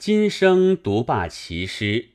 [0.00, 2.12] 今生独霸其师，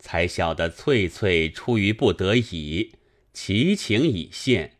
[0.00, 2.90] 才晓得翠翠出于不得已，
[3.32, 4.78] 其情已现。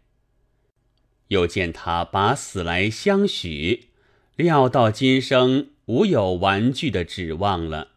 [1.28, 3.90] 又见他把死来相许，
[4.34, 7.92] 料到今生无有玩具的指望了，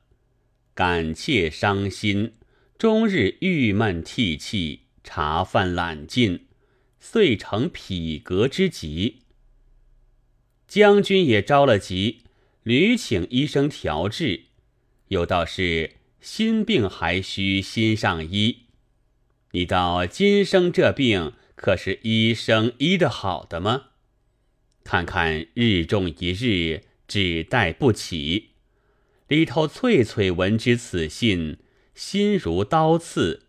[0.75, 2.33] 感切伤心，
[2.77, 6.45] 终日郁闷涕泣，茶饭懒尽，
[6.99, 9.23] 遂成匹革之疾。
[10.67, 12.22] 将军也着了急，
[12.63, 14.43] 屡请医生调治，
[15.09, 18.67] 有道是心病还需心上医。
[19.51, 23.87] 你道今生这病可是医生医得好的吗？
[24.85, 28.51] 看看日重一日，只待不起。
[29.27, 31.57] 里头翠翠闻之此信，
[31.93, 33.47] 心如刀刺，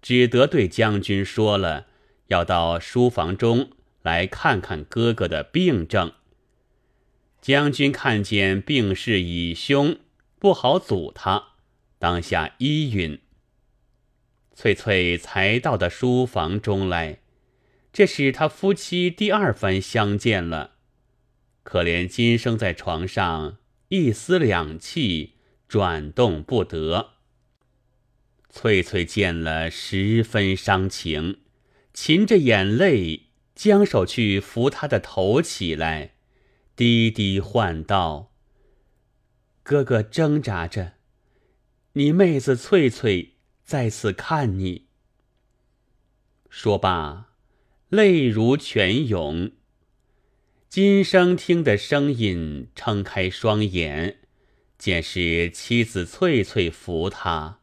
[0.00, 1.88] 只得对将军说了，
[2.28, 6.12] 要到书房中来看看哥哥的病症。
[7.42, 9.98] 将军看见病势已凶，
[10.38, 11.54] 不好阻他，
[11.98, 13.18] 当下依允。
[14.54, 17.18] 翠翠才到的书房中来，
[17.92, 20.74] 这是他夫妻第二番相见了。
[21.64, 25.32] 可怜今生在床上一丝两气，
[25.66, 27.14] 转动不得。
[28.48, 31.38] 翠翠见了，十分伤情，
[31.92, 36.12] 噙着眼泪，将手去扶他的头起来。
[36.74, 38.32] 低低唤道
[39.62, 40.94] ：“哥哥挣扎着，
[41.92, 44.88] 你妹子翠翠在此看你。”
[46.48, 47.32] 说罢，
[47.88, 49.52] 泪如泉涌。
[50.68, 54.20] 今生听得声音，撑开双眼，
[54.78, 57.60] 见是妻子翠翠扶他，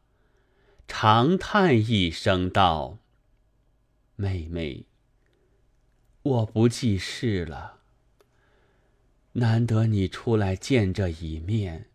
[0.88, 2.99] 长叹一声道
[4.16, 4.85] ：“妹妹，
[6.21, 7.77] 我不记事了。”
[9.33, 11.85] 难得你出来见这一面，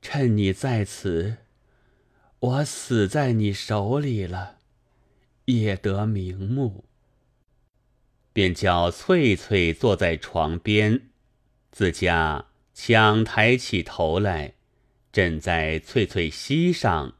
[0.00, 1.38] 趁你在此，
[2.38, 4.58] 我死在你手里了，
[5.46, 6.84] 也得瞑目。
[8.32, 11.08] 便叫翠翠坐在床边，
[11.72, 14.54] 自家强抬起头来，
[15.10, 17.16] 枕在翠翠膝上，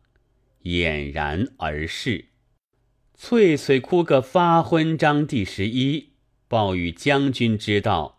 [0.63, 2.27] 俨然而逝。
[3.15, 6.13] 翠翠哭个发昏，章第十一
[6.47, 8.18] 报与将军知道。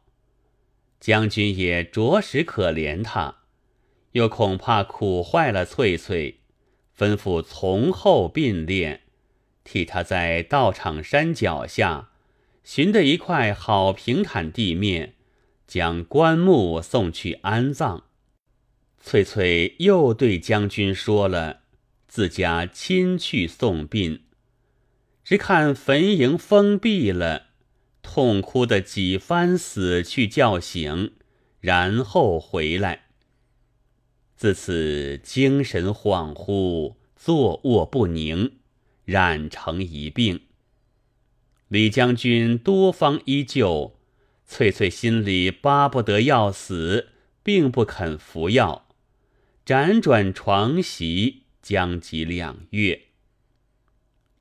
[0.99, 3.37] 将军也着实可怜他，
[4.11, 6.41] 又恐怕苦坏了翠翠，
[6.97, 9.01] 吩咐从后并列，
[9.63, 12.09] 替他在道场山脚下
[12.63, 15.15] 寻得一块好平坦地面，
[15.65, 18.03] 将棺木送去安葬。
[19.01, 21.61] 翠翠又对将军说了，
[22.07, 24.25] 自家亲去送殡，
[25.23, 27.48] 只看坟茔封闭了。
[28.19, 31.13] 痛哭的几番，死去叫醒，
[31.61, 33.05] 然后回来。
[34.35, 38.57] 自此精神恍惚，坐卧不宁，
[39.05, 40.41] 染成一病。
[41.69, 43.97] 李将军多方依旧，
[44.45, 48.89] 翠翠心里巴不得要死，并不肯服药，
[49.65, 53.03] 辗转床席，将及两月。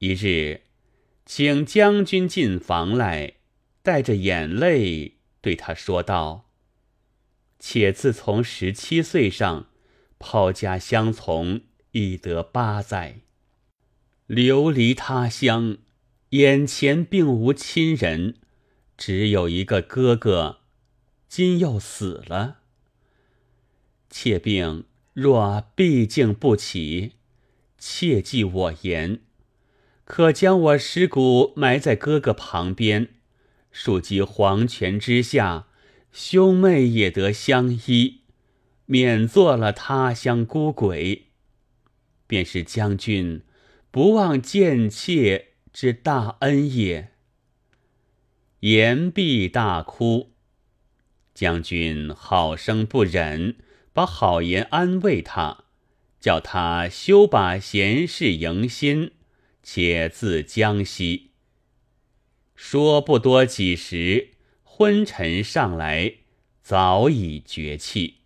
[0.00, 0.62] 一日，
[1.24, 3.34] 请将军进房来。
[3.88, 6.50] 带着眼泪对他说道
[7.58, 9.70] ：“且自从十七岁上
[10.18, 11.62] 抛家相从，
[11.92, 13.20] 已得八载，
[14.26, 15.78] 流离他乡，
[16.30, 18.34] 眼前并无亲人，
[18.98, 20.58] 只有一个哥哥，
[21.26, 22.58] 今又死了。
[24.10, 24.84] 妾病
[25.14, 27.12] 若毕竟不起，
[27.78, 29.20] 切记我言，
[30.04, 33.08] 可将我尸骨埋在哥哥旁边。”
[33.80, 35.68] 庶及黄泉之下，
[36.10, 38.22] 兄妹也得相依，
[38.86, 41.26] 免做了他乡孤鬼。
[42.26, 43.42] 便是将军
[43.92, 47.12] 不忘见妾之大恩也。
[48.60, 50.32] 言毕大哭，
[51.32, 53.58] 将军好生不忍，
[53.92, 55.66] 把好言安慰他，
[56.18, 59.12] 叫他休把闲事迎心，
[59.62, 61.27] 且自将息。
[62.60, 64.30] 说不多几时，
[64.64, 66.14] 昏沉上来，
[66.60, 68.16] 早已绝气。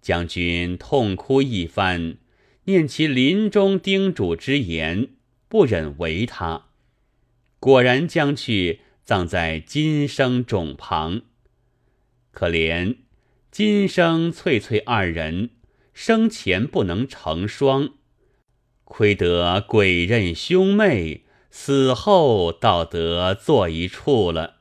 [0.00, 2.18] 将军痛哭一番，
[2.66, 5.08] 念其临终叮嘱之言，
[5.48, 6.68] 不忍违他，
[7.58, 11.22] 果然将去葬在金生冢旁。
[12.30, 12.98] 可怜
[13.50, 15.50] 金生、翠翠二人
[15.92, 17.90] 生前不能成双，
[18.84, 21.24] 亏得鬼刃兄妹。
[21.54, 24.54] 死后倒得坐一处了。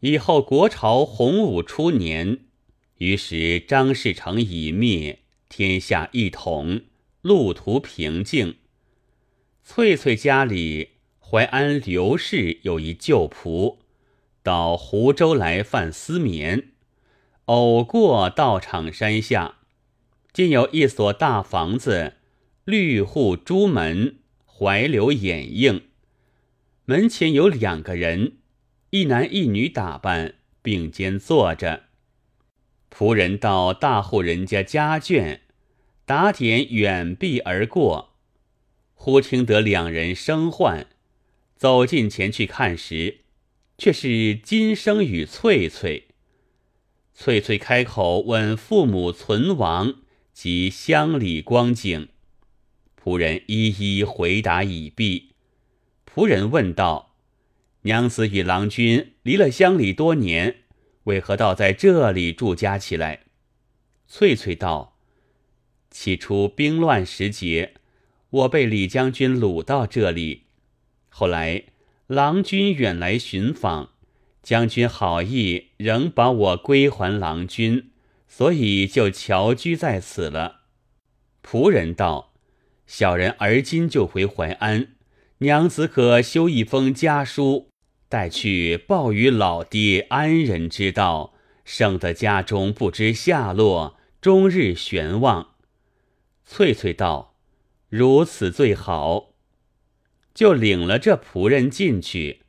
[0.00, 2.40] 以后国朝洪武初年，
[2.98, 6.82] 于是张士诚已灭，天下一统，
[7.22, 8.56] 路途平静。
[9.64, 13.78] 翠翠家里，淮安刘氏有一旧仆，
[14.42, 16.72] 到湖州来贩丝棉，
[17.46, 19.56] 偶过道场山下，
[20.34, 22.12] 见有一所大房子，
[22.64, 24.18] 绿户朱门，
[24.58, 25.82] 槐柳掩映，
[26.84, 28.38] 门前有两个人，
[28.90, 31.84] 一男一女打扮，并肩坐着。
[32.90, 35.40] 仆人到大户人家家眷，
[36.04, 38.16] 打点远避而过。
[38.94, 40.88] 忽听得两人声唤，
[41.54, 43.18] 走近前去看时，
[43.76, 46.08] 却是金生与翠翠。
[47.14, 50.00] 翠翠开口问父母存亡
[50.32, 52.08] 及乡里光景，
[53.08, 53.68] 仆人一
[53.98, 55.30] 一回答已毕。
[56.04, 57.14] 仆人问道
[57.82, 60.56] ：“娘子与郎君离了乡里多年，
[61.04, 63.20] 为何倒在这里住家起来？”
[64.06, 64.98] 翠翠道
[65.90, 67.72] ：“起初兵乱时节。”
[68.30, 70.42] 我被李将军掳到这里，
[71.08, 71.64] 后来
[72.08, 73.92] 郎君远来寻访，
[74.42, 77.90] 将军好意仍把我归还郎君，
[78.28, 80.60] 所以就侨居在此了。
[81.42, 82.27] 仆人道
[82.88, 84.88] ：“小人而今就回淮安，
[85.38, 87.68] 娘子可修一封家书，
[88.08, 91.34] 带去报与老爹安人之道，
[91.66, 95.50] 省得家中不知下落，终日悬望。”
[96.46, 97.36] 翠翠道。
[97.90, 99.34] 如此最好，
[100.34, 102.42] 就领了这仆人进去，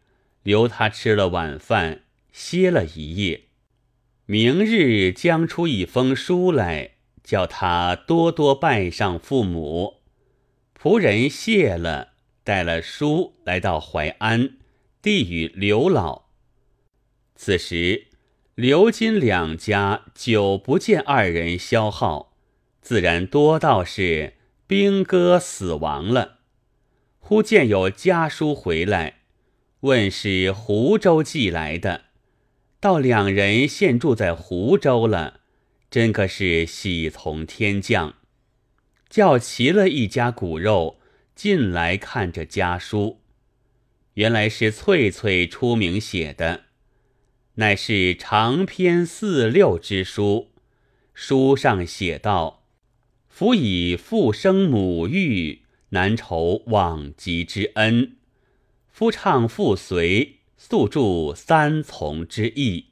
[0.44, 2.04] 留他吃了晚饭，
[2.34, 3.44] 歇了一夜。
[4.26, 6.92] 明日将出一封书来，
[7.24, 9.99] 叫他多多拜上父母。
[10.81, 12.14] 仆人谢了，
[12.46, 14.52] 带了书来到淮安，
[15.02, 16.28] 递与刘老。
[17.36, 18.08] 此时
[18.56, 22.34] 刘金两家久不见二人消耗，
[22.81, 24.36] 自然多道是。
[24.68, 26.42] 兵哥死亡了，
[27.18, 29.22] 忽见有家书回来，
[29.80, 32.06] 问是湖州寄来的，
[32.80, 35.40] 到两人现住在湖州了，
[35.90, 38.14] 真可是喜从天降。
[39.10, 41.00] 叫齐了一家骨肉
[41.36, 43.22] 进来看着家书，
[44.14, 46.66] 原来是翠翠出名写的，
[47.56, 50.52] 乃是长篇四六之书，
[51.14, 52.64] 书上写道。
[53.28, 58.18] 夫以父生母育，难酬往极之恩。
[58.92, 62.88] 夫唱妇随，诉祝三从之意。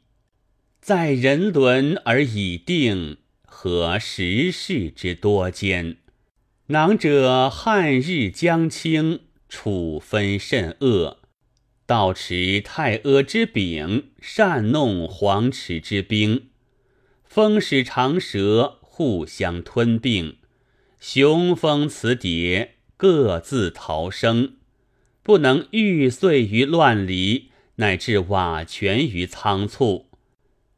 [0.80, 5.98] 在人伦而已定，和时事之多艰。
[6.68, 11.20] 囊者汉日将倾，处分甚恶。
[11.86, 16.50] 道持太阿之柄，善弄黄池之兵。
[17.24, 18.80] 风使长蛇。
[18.98, 20.38] 互相吞并，
[21.00, 24.56] 雄风雌蝶各自逃生，
[25.22, 30.08] 不能玉碎于乱离，乃至瓦全于仓促。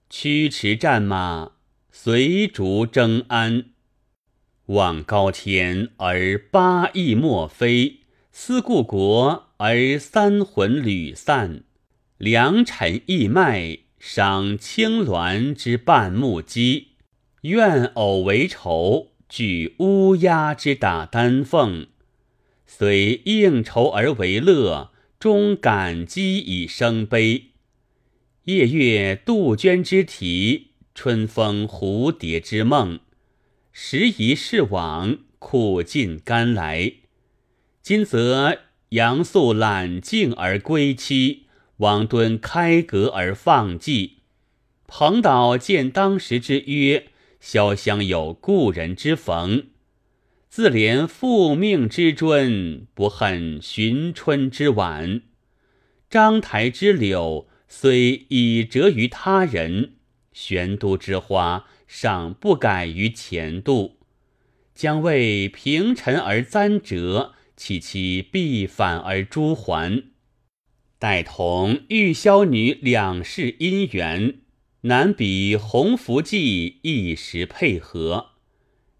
[0.09, 1.53] 驱驰战马，
[1.94, 3.68] 随逐争安。
[4.69, 8.01] 望高天而八翼莫飞，
[8.31, 11.63] 思故国而三魂屡散。
[12.19, 16.89] 良辰义脉，赏青鸾之半目鸡。
[17.42, 21.88] 怨偶为仇，举乌鸦之打丹凤；
[22.68, 27.45] 虽应酬而为乐，终感激以生悲。
[28.44, 32.99] 夜月杜鹃之啼，春风蝴蝶之梦。
[33.81, 36.95] 时移世往，苦尽甘来。
[37.81, 38.59] 今则
[38.90, 41.45] 杨素揽镜而归期，
[41.78, 44.18] 王敦开阁而放迹。
[44.86, 47.07] 彭导见当时之约。
[47.42, 49.68] 潇湘有故人之逢，
[50.50, 55.21] 自怜复命之尊，不恨寻春之晚。
[56.09, 59.94] 章台之柳虽已折于他人，
[60.33, 63.97] 玄都之花尚不改于前度。
[64.73, 70.03] 将为平陈而簪折，岂其必反而诛还？
[70.97, 74.35] 待同玉箫女两世姻缘。
[74.81, 78.27] 难比鸿福记一时配合，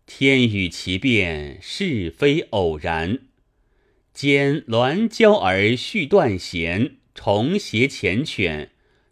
[0.06, 3.20] 天与其变，是非偶然。
[4.14, 8.68] 兼鸾交而续断弦，重携缱绻，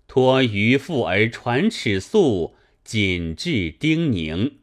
[0.10, 2.56] 托鱼腹而传尺素，
[2.88, 4.60] 谨致丁宁。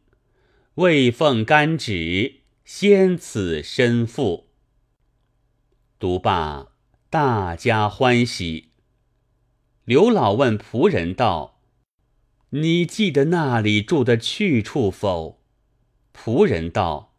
[0.76, 4.48] 未奉干旨，先此身负。
[5.98, 6.68] 读罢，
[7.10, 8.70] 大家欢喜。
[9.84, 11.60] 刘老问仆人道。
[12.48, 15.42] 你记得那里住的去处否？
[16.14, 17.12] 仆人道：“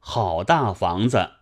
[0.00, 1.34] 好大房子，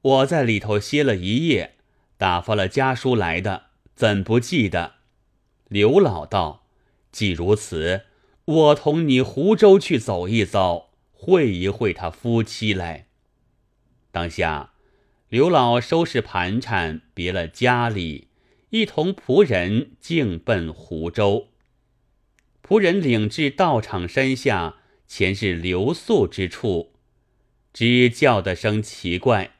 [0.00, 1.74] 我在里头歇了一夜，
[2.16, 3.64] 打发了家书来的，
[3.94, 4.94] 怎不记得？”
[5.68, 6.64] 刘老道
[7.12, 8.06] ：“既如此，
[8.44, 13.06] 我同你湖州去走一遭，会一会他夫妻来。”
[14.10, 14.72] 当下，
[15.28, 18.28] 刘老收拾盘缠，别了家里，
[18.70, 21.48] 一同仆人径奔湖州。
[22.62, 26.92] 仆人领至道场山下，前是留宿之处，
[27.72, 29.52] 只叫得声奇怪，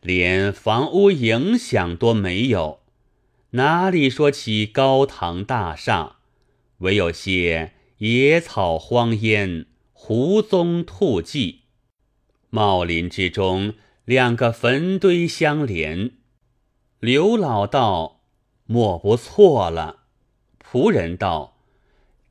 [0.00, 2.80] 连房屋影响都没有，
[3.50, 6.16] 哪里说起高堂大厦？
[6.78, 11.60] 唯有些野草荒烟、胡踪兔迹。
[12.50, 13.74] 茂林之中，
[14.04, 16.12] 两个坟堆相连。
[16.98, 18.22] 刘老道
[18.66, 20.06] ：“莫不错了。”
[20.60, 21.58] 仆人道：“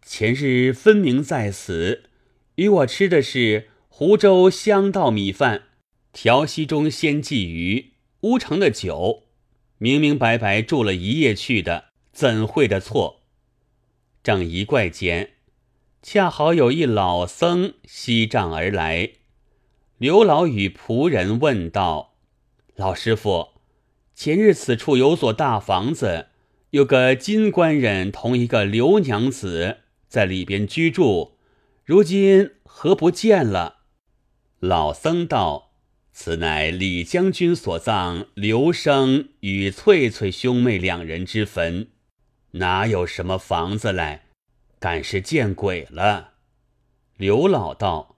[0.06, 2.10] 前日分明在此，
[2.56, 5.64] 与我吃的是湖州香稻米饭，
[6.12, 9.24] 调溪中鲜鲫鱼，乌城的酒，
[9.78, 13.22] 明明白白住了一夜去的，怎会的错？”
[14.24, 15.32] 正一怪间，
[16.06, 19.12] 恰好有一老僧西帐而来。
[19.98, 22.16] 刘老与仆人问道
[22.76, 23.52] ：“老师傅，
[24.14, 26.28] 前日此处有所大房子，
[26.72, 29.78] 有个金官人同一个刘娘子
[30.10, 31.38] 在里边居住，
[31.86, 33.78] 如今何不见了？”
[34.60, 35.72] 老僧道
[36.12, 41.88] ：“此乃李将军所葬刘生与翠翠兄妹两人之坟，
[42.52, 44.26] 哪有什么房子来？
[44.84, 46.34] 敢是见鬼了。”
[47.16, 48.18] 刘老道。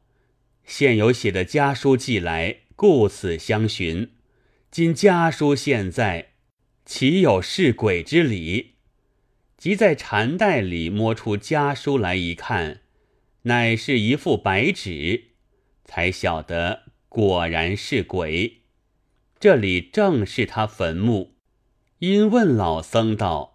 [0.65, 4.13] 现有写的家书寄来，故此相寻。
[4.71, 6.31] 今家书现在，
[6.87, 8.77] 岂有是鬼之理？
[9.59, 12.81] 即在禅袋里摸出家书来一看，
[13.43, 15.25] 乃是一副白纸，
[15.83, 18.63] 才晓得果然是鬼。
[19.39, 21.35] 这里正是他坟墓。
[21.99, 23.54] 因问老僧道：“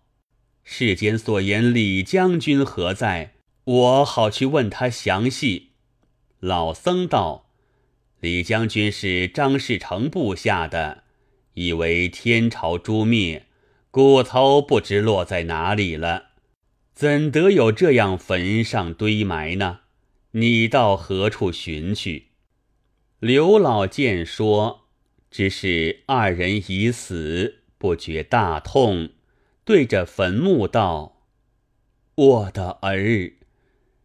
[0.72, 3.32] 世间所言李将军何在？
[3.64, 5.70] 我好去问他详细。”
[6.38, 7.50] 老僧道
[8.20, 11.02] ：“李将军是张士诚部下的，
[11.54, 13.46] 以为天朝诛灭，
[13.90, 16.26] 骨头不知落在哪里了，
[16.94, 19.80] 怎得有这样坟上堆埋呢？
[20.30, 22.28] 你到何处寻去？”
[23.18, 24.86] 刘老见说，
[25.32, 29.10] 只是二人已死，不觉大痛，
[29.64, 31.22] 对着坟墓道
[32.14, 33.32] ：“我的儿。”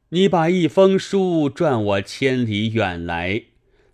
[0.10, 3.44] 你把一封书转我千里远来，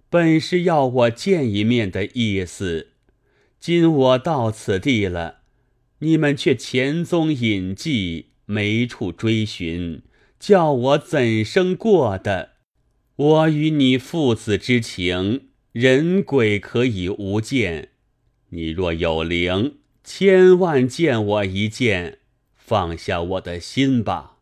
[0.10, 2.90] 本是要我见一面的意思。
[3.60, 5.40] 今我到此地了，
[6.00, 10.04] 你们却前踪隐迹，没处追寻，
[10.38, 12.52] 叫我怎生过的？
[13.16, 17.90] 我与你父子之情，人鬼可以无间。
[18.50, 19.78] 你若有灵，
[20.14, 22.18] 千万见我一见，
[22.58, 24.40] 放下我的心吧。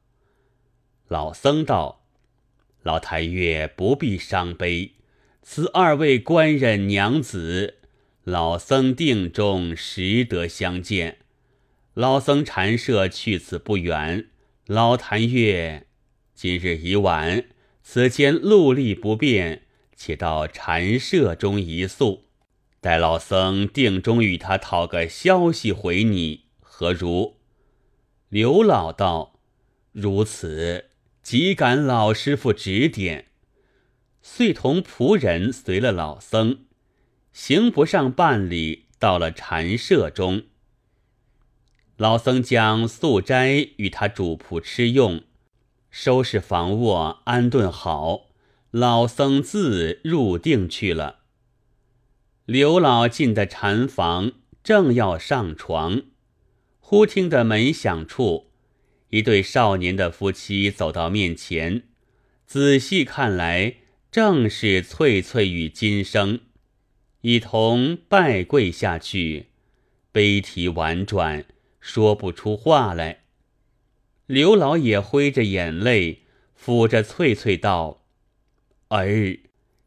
[1.07, 2.07] 老僧道
[2.81, 4.93] ：“老太岳不必伤悲，
[5.43, 7.75] 此二位官人娘子，
[8.23, 11.19] 老僧定中识得相见。
[11.93, 14.25] 老僧禅舍去此不远，
[14.65, 15.85] 老谭月
[16.33, 17.45] 今日已晚，
[17.83, 19.61] 此间路力不便，
[19.95, 22.25] 且到禅舍中一宿，
[22.81, 27.37] 待老僧定中与他讨个消息回你，何如？”
[28.29, 29.39] 刘老道
[29.91, 30.85] ：“如此。”
[31.21, 33.27] 即感老师傅指点，
[34.23, 36.61] 遂同仆人随了老僧，
[37.33, 40.45] 行不上半里，到了禅舍中。
[41.97, 45.21] 老僧将素斋与他主仆吃用，
[45.91, 48.29] 收拾房卧，安顿好，
[48.71, 51.18] 老僧自入定去了。
[52.51, 54.31] 刘老进的禅房，
[54.63, 56.01] 正要上床，
[56.79, 58.49] 忽听得门响处。
[59.09, 61.83] 一对少年的夫妻走到面前，
[62.47, 63.75] 仔细看来，
[64.09, 66.39] 正是翠翠与金生，
[67.21, 69.49] 一同拜跪下去，
[70.11, 71.45] 悲啼婉转，
[71.79, 73.19] 说不出话来。
[74.25, 76.23] 刘老也挥着眼泪，
[76.59, 78.01] 抚着翠翠道
[78.89, 79.37] ：“儿，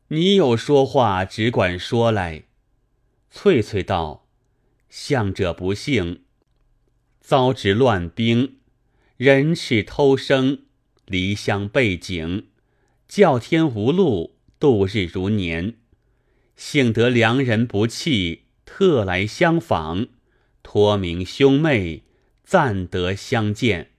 [0.07, 2.45] 你有说话，只管说来。”
[3.35, 4.27] 翠翠道
[4.91, 6.21] ：“向者不幸，
[7.19, 8.57] 遭值乱兵。”
[9.17, 10.65] 人事偷生，
[11.07, 12.49] 离乡背井，
[13.09, 15.77] 叫天无路，度日如年。
[16.57, 20.09] 幸得良人不弃，特来相访，
[20.63, 22.03] 托名兄妹，
[22.45, 23.93] 暂得相见。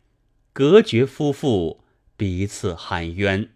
[0.54, 1.84] 隔绝夫妇，
[2.16, 3.50] 彼此含冤。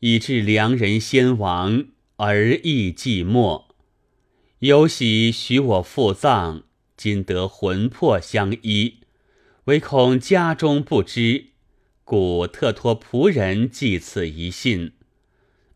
[0.00, 1.86] 以致良人先亡，
[2.16, 3.63] 而亦寂寞。
[4.64, 6.62] 有喜许我复葬，
[6.96, 9.00] 今得魂魄相依，
[9.64, 11.48] 唯恐家中不知，
[12.02, 14.92] 故特托仆人寄此一信。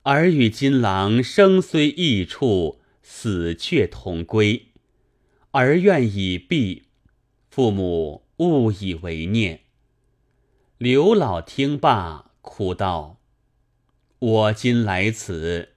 [0.04, 4.68] 儿与金郎生虽异处，死却同归。
[5.50, 6.84] 儿愿已毕，
[7.50, 9.60] 父母勿以为念。
[10.78, 13.20] 刘老听罢，哭道
[14.18, 15.74] ：“我今来此，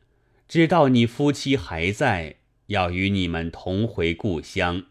[0.47, 2.37] 知道你夫妻还在。”
[2.71, 4.85] 要与你们同回故乡，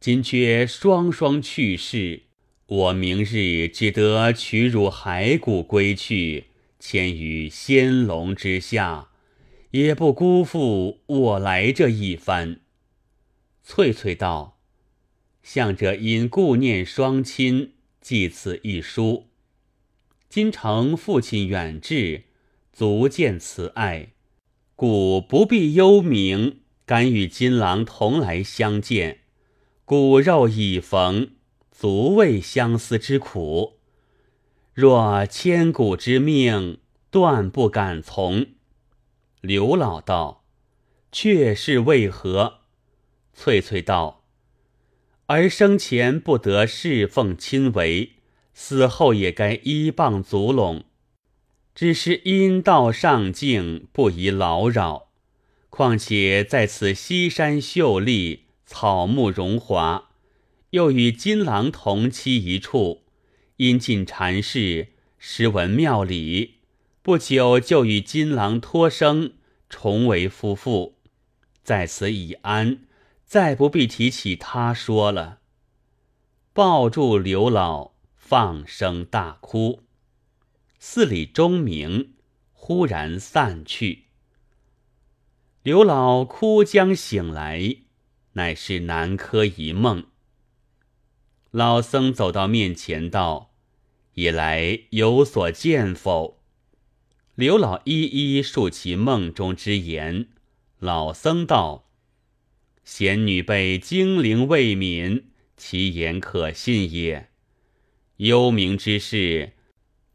[0.00, 2.22] 今却双双去世，
[2.66, 6.46] 我明日只得取汝骸骨归去，
[6.80, 9.10] 迁于仙龙之下，
[9.72, 12.60] 也不辜负我来这一番。
[13.62, 14.58] 翠翠道
[15.44, 19.28] ：“向者因顾念双亲，寄此一书。
[20.30, 22.22] 今承父亲远志，
[22.72, 24.12] 足见慈爱，
[24.74, 29.20] 故不必忧鸣。”敢与金郎同来相见，
[29.84, 31.30] 骨肉已逢，
[31.70, 33.78] 足慰相思之苦。
[34.74, 36.78] 若千古之命，
[37.10, 38.46] 断不敢从。
[39.40, 40.44] 刘老道
[41.12, 42.60] ：“却是为何？”
[43.34, 44.24] 翠翠道
[45.26, 48.12] ：“儿生前不得侍奉亲为，
[48.54, 50.84] 死后也该依傍足拢。
[51.74, 55.08] 只是阴道上境，不宜劳扰。”
[55.74, 60.10] 况且在此西山秀丽，草木荣华，
[60.68, 63.04] 又与金郎同栖一处，
[63.56, 66.56] 因进禅室，时闻庙里，
[67.00, 69.32] 不久就与金郎托生，
[69.70, 70.98] 重为夫妇，
[71.64, 72.80] 在此已安，
[73.24, 75.38] 再不必提起他说了。
[76.52, 79.80] 抱住刘老，放声大哭。
[80.78, 82.12] 寺里钟鸣，
[82.52, 84.08] 忽然散去。
[85.62, 87.76] 刘老哭将醒来，
[88.32, 90.06] 乃是南柯一梦。
[91.52, 93.52] 老僧走到面前道
[94.14, 96.40] ：“以来有所见否？”
[97.36, 100.26] 刘老一一述其梦中之言。
[100.80, 101.88] 老僧道
[102.82, 105.22] ：“贤女被精灵未泯，
[105.56, 107.28] 其言可信也。
[108.16, 109.52] 幽冥之事，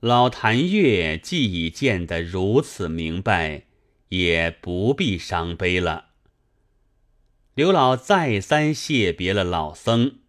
[0.02, 3.64] 老谭月既已见得如此明白。”
[4.10, 6.06] 也不必伤悲了。
[7.56, 10.20] 刘老再三谢别了老僧，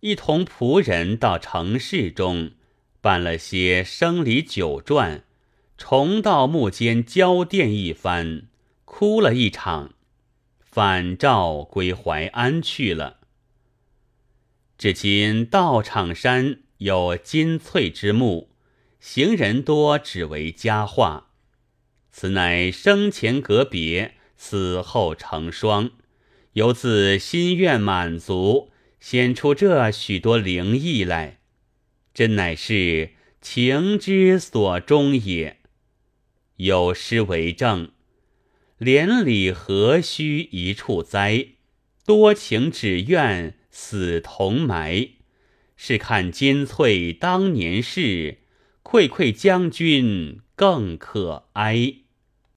[0.00, 2.52] 一同仆人到城市中
[3.00, 5.22] 办了些生理酒馔，
[5.76, 8.48] 重到墓间交奠一番，
[8.84, 9.94] 哭了一场，
[10.60, 13.18] 返照归淮安去了。
[14.78, 18.50] 至今道场山有金翠之墓，
[18.98, 21.31] 行人多，只为佳话。
[22.12, 25.90] 此乃生前隔别，死后成双，
[26.52, 28.70] 由自心愿满足，
[29.00, 31.40] 显出这许多灵异来，
[32.12, 35.56] 真乃是情之所钟也。
[36.56, 37.90] 有诗为证
[38.78, 41.46] ：“连理何须一处栽，
[42.04, 45.08] 多情只愿死同埋。”
[45.74, 48.42] 是看金翠当年事，
[48.84, 51.94] 愧愧将军更可哀。